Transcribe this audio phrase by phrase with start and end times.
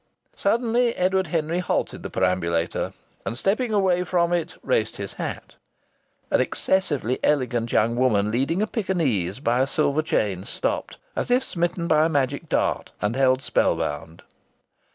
[0.35, 5.53] Suddenly Edward Henry halted the perambulator, and, stepping away from it, raised his hat.
[6.31, 11.43] An excessively elegant young woman leading a Pekinese by a silver chain stopped as if
[11.43, 14.23] smitten by a magic dart and held spellbound.